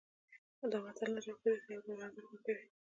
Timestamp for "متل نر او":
0.85-1.37